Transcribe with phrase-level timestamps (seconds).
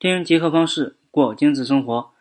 [0.00, 2.12] 听极客方式过精致生活，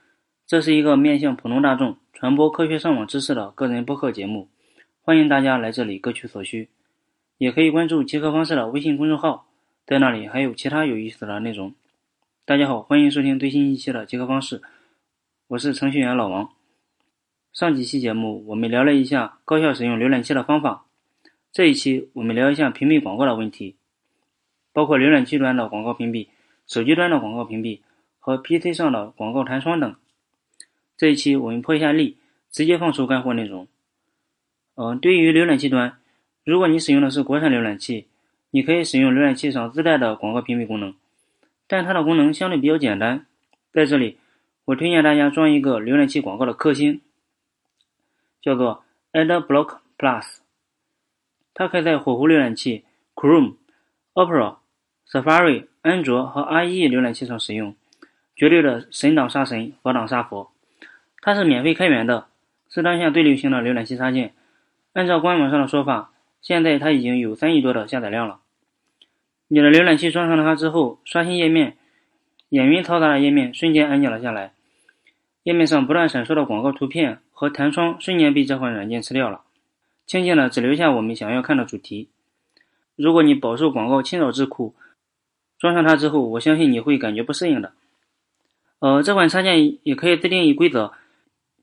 [0.47, 4.49] 这是一个面向普通大众传播科学上网知识的个人播客节目，
[5.03, 6.69] 欢迎大家来这里各取所需，
[7.37, 9.45] 也可以关注极客方式的微信公众号，
[9.85, 11.75] 在那里还有其他有意思的内容。
[12.45, 14.63] 大家好，欢迎收听最新一期的极客方式，
[15.49, 16.49] 我是程序员老王。
[17.53, 20.85] 上几期节目我们聊了一下高效使用浏览器的方法，
[21.51, 23.75] 这一期我们聊一下屏蔽广告的问题。
[24.73, 26.29] 包括浏览器端的广告屏蔽、
[26.67, 27.79] 手机端的广告屏蔽
[28.19, 29.95] 和 PC 上的广告弹窗等。
[30.97, 32.17] 这一期我们破一下例，
[32.51, 33.67] 直接放出干货内容。
[34.75, 35.97] 嗯，对于浏览器端，
[36.43, 38.07] 如果你使用的是国产浏览器，
[38.51, 40.93] 你可以使用浏览器上自带的广告屏蔽功能，
[41.67, 43.25] 但它的功能相对比较简单。
[43.71, 44.17] 在这里，
[44.65, 47.01] 我推荐大家装一个浏览器广告的克星，
[48.41, 50.39] 叫做 AdBlock Plus，
[51.53, 52.83] 它可以在火狐浏览器、
[53.15, 53.55] Chrome、
[54.13, 54.57] Opera。
[55.09, 57.73] Safari、安卓和 IE 浏览器上使用，
[58.35, 60.51] 绝对的神挡杀神，佛挡杀佛。
[61.21, 62.27] 它是免费开源的，
[62.69, 64.33] 是当下最流行的浏览器插件。
[64.93, 68.39] 按照官网上的说法，现在它已经有三亿多的下载量了。
[69.47, 71.77] 你的浏览器装上了它之后，刷新页面，
[72.49, 74.51] 眼晕嘈杂的页面瞬间安静了下来。
[75.43, 79.41] 页面上不断闪烁的广告图片和弹窗瞬间被这款软件吃掉了，
[80.05, 82.09] 清静的只留下我们想要看的主题。
[82.97, 84.75] 如果你饱受广告侵扰之苦，
[85.57, 87.73] 装上它之后，我相信你会感觉不适应的。
[88.79, 90.93] 呃，这款插件也可以自定义规则，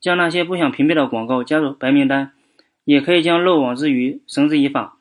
[0.00, 2.32] 将那些不想屏蔽的广告加入白名单，
[2.84, 4.96] 也可以将漏网之鱼绳之以法。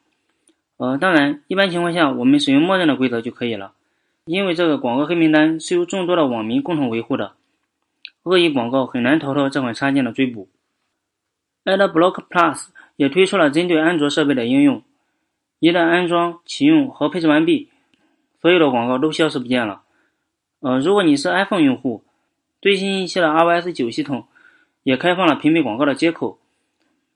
[0.78, 3.74] 呃，当然，一般情况下，我们使用默认的规则就可以了，
[4.26, 7.34] 因为这个广告黑名单是由众多的网民共同维护的，
[8.24, 10.50] 恶意广告很难逃脱这款插件的追捕。
[11.66, 14.84] AdBlock Plus 也推出了针对安卓设备的应用，
[15.60, 17.70] 一旦安装、启用和配置完毕。
[18.44, 19.84] 所有的广告都消失不见了。
[20.60, 22.04] 呃，如果你是 iPhone 用户，
[22.62, 24.28] 最新一期的 iOS 九系统
[24.84, 26.38] 也开放了屏蔽广告的接口。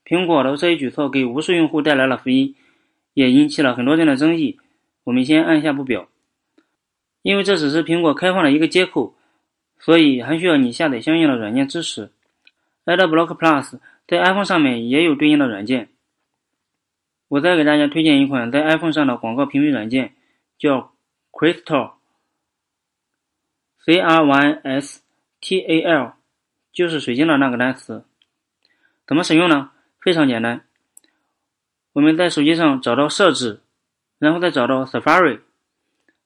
[0.05, 2.55] 苹果的这一举措给无数用户带来了福音，
[3.13, 4.57] 也引起了很多人的争议。
[5.03, 6.07] 我们先按下不表，
[7.23, 9.13] 因为这只是苹果开放了一个接口，
[9.77, 12.09] 所以还需要你下载相应的软件支持。
[12.85, 15.89] AdBlock Plus 在 iPhone 上面也有对应的软件。
[17.27, 20.13] 我再给大家推荐一款在 iPhone 上的广告屏蔽软件，
[20.57, 20.93] 叫。
[21.37, 21.93] Crystal，C
[23.99, 25.03] R Y S
[25.39, 26.13] T A L，
[26.73, 28.03] 就是水晶的那个单词。
[29.05, 29.69] 怎么使用呢？
[30.01, 30.65] 非常简单。
[31.93, 33.61] 我们在手机上找到设置，
[34.17, 35.41] 然后再找到 Safari，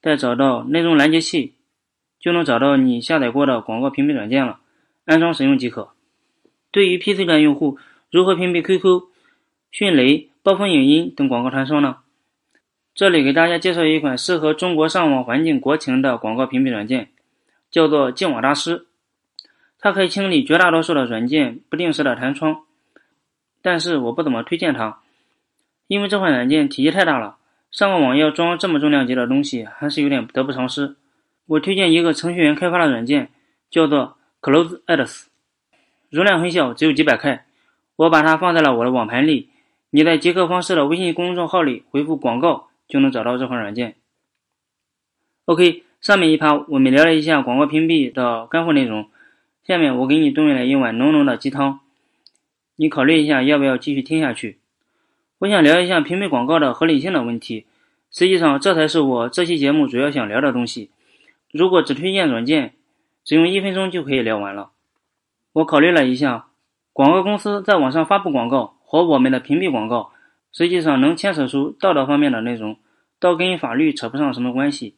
[0.01, 1.55] 再找到内容拦截器，
[2.17, 4.61] 就能找到你下载过的广告屏蔽软件了。
[5.03, 5.91] 安装使用即可。
[6.71, 7.77] 对于 PC 端用户，
[8.09, 9.09] 如何屏蔽 QQ、
[9.71, 11.97] 迅雷、暴风影音等广告弹窗呢？
[13.01, 17.09] 这里给大家介绍一款适合中国上网环境国情的广告屏蔽软件，
[17.71, 18.85] 叫做净网大师。
[19.79, 22.61] 它可以清理绝大多数的软件不定时的弹窗，
[23.63, 24.99] 但是我不怎么推荐它，
[25.87, 27.37] 因为这款软件体积太大了，
[27.71, 30.95] 上个网要装这么重量级的东西还是有点得不偿失。
[31.47, 33.31] 我推荐一个程序员开发的软件，
[33.71, 35.23] 叫做 Close Ads，
[36.11, 37.39] 容量很小，只有几百 K，
[37.95, 39.49] 我把它放在了我的网盘里。
[39.89, 42.67] 你在极客方式的微信公众号里回复广告。
[42.91, 43.95] 就能找到这款软件。
[45.45, 49.09] OK，上面一趴我们聊了一下广告屏蔽的干货内容，
[49.65, 51.79] 下面我给你炖了一碗浓浓的鸡汤，
[52.75, 54.59] 你考虑一下要不要继续听下去。
[55.39, 57.65] 我想聊一下屏蔽广告的合理性的问题，
[58.11, 60.91] 实际上这才是我这期节目主要想聊的东西。
[61.53, 62.73] 如果只推荐软件，
[63.23, 64.71] 只用一分钟就可以聊完了。
[65.53, 66.47] 我考虑了一下，
[66.91, 70.11] 广告公司在网上发布广告和我们的屏蔽广告。
[70.53, 72.75] 实际上能牵扯出道德方面的内容，
[73.21, 74.95] 倒跟法律扯不上什么关系。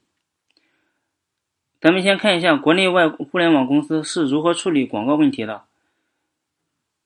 [1.81, 5.63] 咱们先看一下国内外互联网公司是如何处理广告问题的。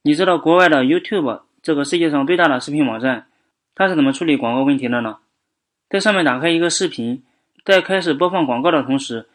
[0.04, 3.26] 你知道国外的 YouTube 这个世界上最大的视频网站，
[3.74, 5.18] 它是怎么处理广告问题的呢？
[5.90, 7.24] 在上面打开一个视频，
[7.66, 9.28] 在开始播放广告的同时，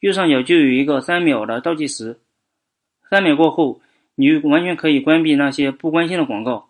[0.00, 2.18] 右上角就有一个三秒的倒计时，
[3.10, 3.82] 三秒过后，
[4.14, 6.65] 你完全可以关闭那些不关心的广告。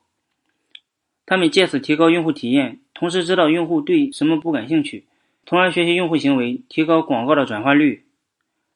[1.27, 5.05] 他们借此提高用户体验，同时知道用户对什么不感兴趣，
[5.45, 8.05] 从而学习用户行为，提高广告的转化率。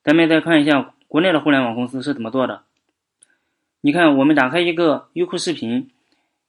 [0.02, 2.62] 咱们再看一下国内的互联网公司是怎么做的。
[3.82, 5.88] 你看，我们打开一个优酷视频，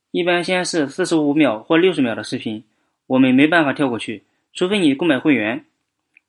[0.09, 2.63] 一般先是四十五秒或六十秒的视频，
[3.05, 5.65] 我们没办法跳过去，除非你购买会员，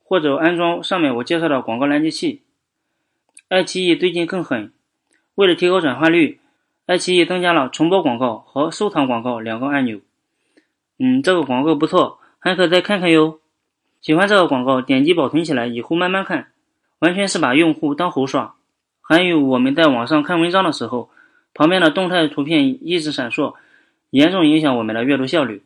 [0.03, 2.41] 或者安装上面我介绍的广告拦截器。
[3.49, 4.71] 爱奇艺最近更狠，
[5.33, 6.39] 为了提高转化率。
[6.85, 9.99] 爱奇艺增加了重播广告和收藏广告两个按钮。
[10.99, 13.39] 嗯，这个广告不错，还可再看看哟。
[14.01, 16.47] 喜欢这个广告，点击保存起来，以后慢慢看。
[16.99, 18.55] 完全是把用户当猴耍。
[19.01, 21.09] 还有我们在网上看文章的时候，
[21.53, 23.55] 旁边的动态图片一直闪烁，
[24.09, 25.63] 严重影响我们的阅读效率。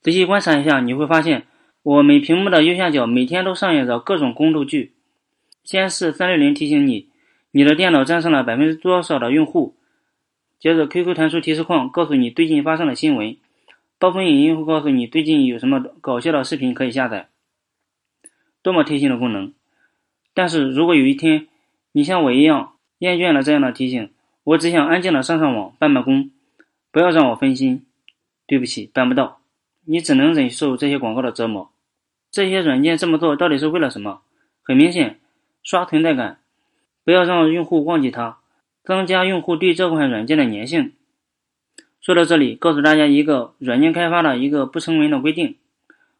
[0.00, 1.46] 仔细观察一下，你会发现，
[1.82, 4.92] 我们屏幕的右下角每天都上演着各种宫斗剧。
[5.64, 7.08] 先是三六零提醒你，
[7.52, 9.74] 你的电脑战胜了百分之多少的用户；
[10.64, 13.36] 接着 QQ 弹出提示框，告诉你最近发生的新闻；
[13.98, 17.28] 暴风影音会告诉你最近有什么搞笑的视频可以下载。
[18.62, 19.52] 多么贴心的功能！
[20.32, 21.48] 但是如果有一天，
[21.92, 24.10] 你像我一样厌倦了这样的提醒，
[24.42, 26.30] 我只想安静的上上网、办办公，
[26.90, 27.84] 不要让我分心。
[28.46, 29.40] 对不起，办不到，
[29.84, 31.70] 你只能忍受这些广告的折磨。
[32.30, 34.22] 这些软件这么做到底是为了什么？
[34.62, 35.20] 很明显，
[35.62, 36.40] 刷存在感，
[37.04, 38.38] 不要让用户忘记它，
[38.84, 40.92] 增加用户对这款软件的粘性。
[42.00, 45.56] 说到这里，告诉大家一个软件开发的一个不成文的规定，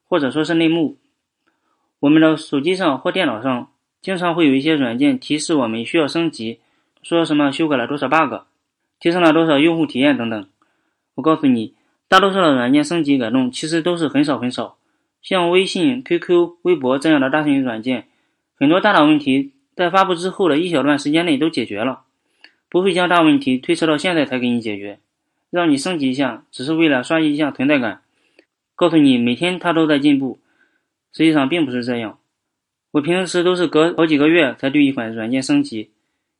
[0.08, 0.96] 或者说是内幕：
[2.00, 3.68] 我们的手机上或电脑上。
[4.02, 6.58] 经常会有一些软件提示我们需要升级，
[7.02, 8.42] 说什么修改了多少 bug，
[9.00, 10.46] 提升了多少用户体验等等。
[11.14, 11.72] 我告诉你，
[12.06, 14.76] 大多数的软件升级改动其实都是很少很少。
[15.22, 18.06] 像微信、QQ、微博这样的大型软件，
[18.58, 22.02] 很多大的问题在发布之后的一小段时间内都解决了，
[22.74, 24.98] 不会将大问题推迟到现在才给你解决，
[25.48, 28.02] 让你升级一下只是为了刷新一下存在感，
[28.74, 30.40] 告诉你每天它都在进步，
[31.12, 32.18] 实际上并不是这样。
[32.90, 35.90] 我平时都是隔好几个月才对一款软件升级，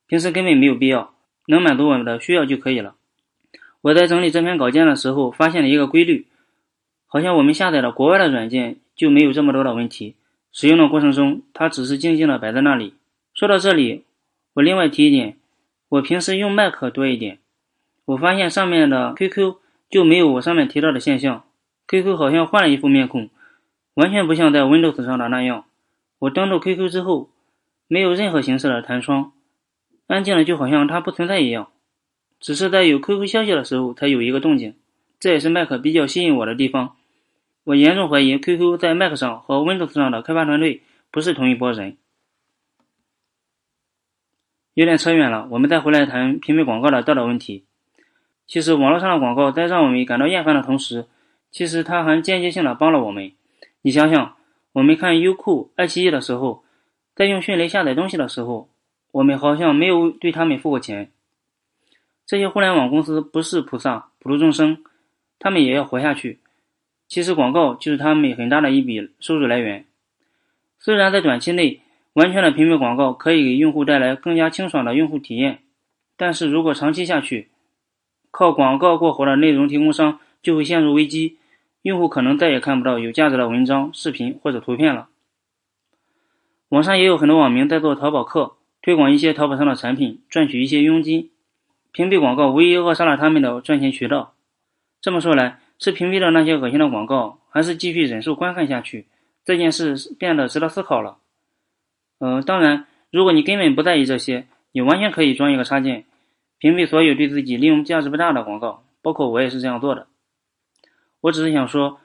[0.09, 1.15] 平时根本没有必要，
[1.47, 2.97] 能满足我们的需要就可以了。
[3.83, 6.27] 我在整理这篇稿件的时候，发现了一个规律，
[7.07, 10.17] 好像我们下载了国外的软件就没有这么多的问题，
[10.51, 12.95] 使用的过程中它只是静静的摆在那里。
[13.35, 14.03] 说到这里，
[14.55, 15.37] 我另外提一点，
[15.95, 17.39] 我平时用 Mac 多一点，
[18.05, 19.55] 我发现上面的 QQ
[19.89, 21.45] 就没有我上面提到的现象
[21.87, 23.31] ，QQ 好像换了一副面孔，
[23.95, 25.67] 完全不像在 Windows 上的那样。
[26.19, 27.31] 我登录 QQ 之后，
[27.87, 29.31] 没有任何形式的弹窗，
[30.09, 31.69] 安静的就好像它不存在一样。
[32.41, 34.75] 只是在有 QQ 消息的时候才有一个动静，
[35.21, 36.97] 这也是 Mac 比较吸引我的地方。
[37.63, 40.83] 我严重怀疑 QQ 在 Mac 上和 Windows 上的开发团队
[41.13, 41.97] 不是同一拨人。
[44.75, 47.65] 有点扯远了，我们再回来谈屏蔽广告的道德问题。
[48.47, 51.07] 其实网络上的广告在让我们感到厌烦的同时，
[51.51, 53.33] 其实它还间接性的帮了我们。
[53.83, 54.37] 你想想。
[54.75, 56.65] 我们看优酷、爱奇艺的时候，
[57.15, 58.69] 在用迅雷下载东西的时候，
[59.13, 61.13] 我们好像没有对他们付过钱。
[62.27, 64.83] 这些互联网公司不是菩萨、普度众生，
[65.39, 66.41] 他们也要活下去。
[67.07, 69.85] 其实广告就是他们很大的一笔收入来源。
[70.81, 71.81] 虽然在短期内，
[72.15, 75.61] 完全的屏蔽广告可以给用户带来更加清爽的用户体验，
[76.17, 77.51] 但是如果长期下去，
[78.31, 81.39] 靠广告过活的内容提供商就会陷入危机。
[81.83, 85.09] 用户可能再也看不到有价值的文章、视频或者图片了。
[86.71, 91.31] 网上也有很多网民在做淘宝客，推广一些淘宝上的产品，赚取一些佣金。
[91.93, 94.35] 屏蔽广告无疑扼杀了他们的赚钱渠道。
[95.01, 99.07] 这么说来，是屏蔽了那些恶心的广告，还是继续忍受观看下去？
[99.45, 101.19] 这件事变得值得思考了。
[102.25, 106.07] 呃，当然，如果你根本不在意这些，你完全可以装一个插件，
[106.59, 110.07] 屏蔽所有对自己利用价值不大的广告，包括我也是这样做的。
[111.21, 112.01] 我只是想说，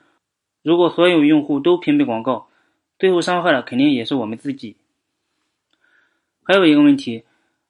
[0.61, 2.49] 如果所有用户都屏蔽广告，
[2.97, 4.75] 最后伤害的肯定也是我们自己。
[6.43, 7.23] 还有一个问题，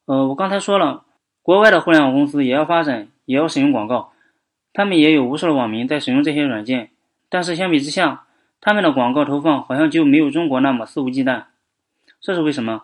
[0.05, 1.03] 呃，我刚才说了，
[1.43, 4.11] 国外的互联网公司也要发展，也要使用广告，
[4.73, 6.89] 他们也有无数的网民在使用这些软件，
[7.29, 8.25] 但是相比之下，
[8.59, 11.43] 他们的广告投放好像就没有中国那么肆无忌惮。
[12.21, 12.83] 这是为什么？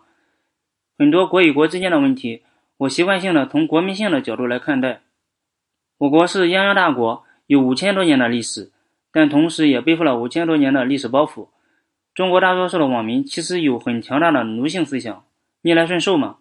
[0.98, 2.44] 很多国与国之间的问题，
[2.78, 5.02] 我习惯性的从国民性的角度来看待。
[5.98, 7.24] 我国是泱泱大国。
[7.48, 8.72] 有五千多年的历史，
[9.12, 11.50] 但同时也背负了五千多年的历史包袱。
[12.12, 15.24] 中国大多数的网民其实有很强大的奴性思想，
[15.62, 16.38] 逆来顺受嘛。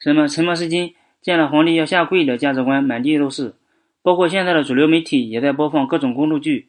[0.00, 3.54] 什么沉默是金，见了皇帝要下跪的价值观满地都是。
[4.02, 6.68] 包括现在的主流媒体也在播放各种宫斗剧，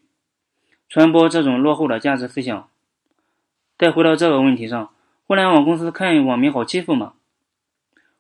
[0.88, 2.70] 传播这种落后的价值思想。
[3.80, 4.92] 再回到这个问题上，
[5.28, 7.14] 互联网公司看网民好欺负吗？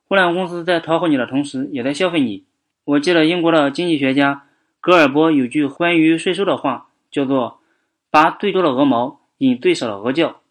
[0.08, 2.46] 互联网公司在讨好你的同时，也在消费你。
[2.84, 4.48] 我记得英国的经济学家。
[4.82, 7.60] 戈尔波有句关于税收的话，叫做
[8.10, 10.42] “拔最多的鹅毛，引最少的鹅叫”。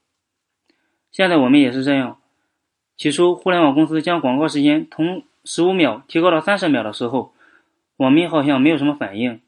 [1.10, 2.18] 现在我们也是这样。
[2.96, 7.32] 起初，互联网公司将广告时间从十五秒提高到三十秒的时候，
[7.96, 9.40] 网民好像没有什么反应；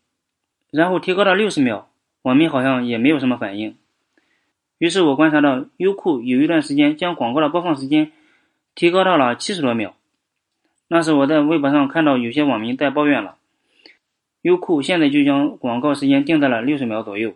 [0.73, 1.89] 然后提高到六十秒，
[2.23, 3.77] 网民好像也没有什么反应。
[4.79, 8.13] 于是我观察到，优酷有一段时间将广告的播放时间
[8.75, 9.95] 提高到了七十多秒。
[10.89, 13.37] 那时我在微博上看到有些网民在抱怨了。
[14.43, 17.35] 优酷现在就将广告时间定在了六十秒左右。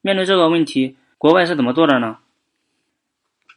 [0.00, 2.18] 面对这个问题，国外是怎么做的呢？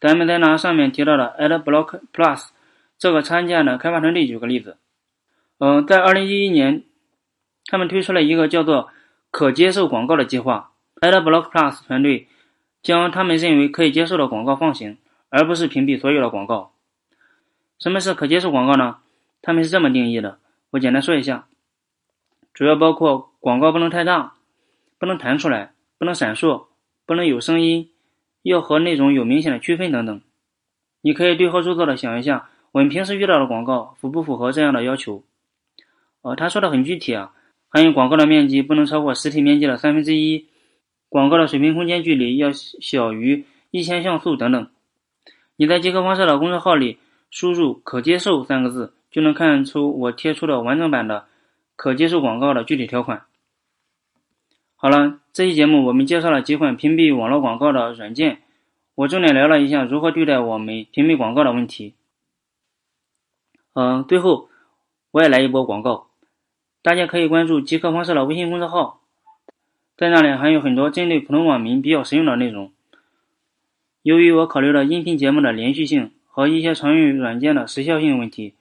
[0.01, 2.49] 咱们再拿上面提到的 AdBlock Plus
[2.97, 4.75] 这个参见的开发团队举个例子，
[5.59, 6.83] 嗯，在二零一一年，
[7.67, 8.89] 他们推出了一个叫做
[9.31, 10.72] “可接受广告”的计划。
[11.03, 12.29] AdBlock Plus 团队
[12.81, 16.71] 将他们认为可以接受的广告放行，而不是屏蔽所有的广告。
[17.77, 18.99] 什么是可接受广告呢？
[19.41, 21.47] 他们是这么定义的，我简单说一下，
[22.53, 24.35] 主要包括广告不能太大，
[24.97, 26.67] 不能弹出来，不能闪烁，
[27.05, 27.89] 不能有声音，
[28.43, 30.21] 要和内容有明显的区分等等。
[31.01, 35.25] 你可以对号入座的想一下，我们平时遇到的广告符不符合这样的要求？
[36.21, 37.33] 呃，他说的很具体啊，
[37.67, 40.47] 含有广告的面积不能超过实体面积的三分之一，
[41.13, 44.67] 广告的水平空间距离要小于一千像素等等。
[45.55, 46.97] 你在极客方式的公众号里
[47.29, 48.95] 输入“可接受”三个字。
[49.13, 51.27] 就能看出我贴出的完整版的
[51.75, 53.27] 可接受广告的具体条款。
[54.75, 58.41] 好了，这期节目我们介绍了几款屏蔽网络广告的软件，
[58.95, 61.93] 我重点聊了一下如何对待我们屏蔽广告的问题。
[63.75, 64.49] 嗯，最后
[65.11, 66.07] 我也来一波广告，
[66.81, 69.02] 大家可以关注极客方式的微信公众号，
[69.97, 72.71] 在那里还有很多针对普通网民比较实用的内容。
[74.01, 78.53] 由于我考虑了音频节目的连续性和一些常用软件的时效性问题。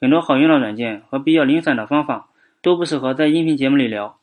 [0.00, 2.28] 很多好用的软件和比较零散的方法
[2.62, 4.18] 都不适合在音频节目里聊，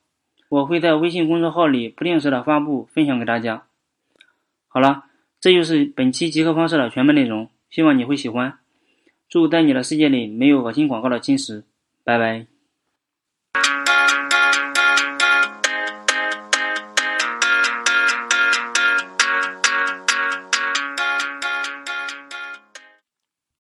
[0.48, 3.63] 我会在微信公众号里不定时的发布分享给大家。
[4.69, 5.03] 好了，
[5.41, 8.57] 这就是本期集合方式的全部内容，希望你会喜欢。
[9.27, 11.63] 祝在你的世界里没有恶心广告的侵蚀，
[12.05, 12.54] 拜拜。